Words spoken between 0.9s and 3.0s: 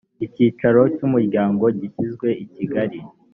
cy umuryango gishyizwe i kigali